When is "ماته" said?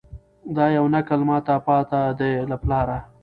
1.29-1.55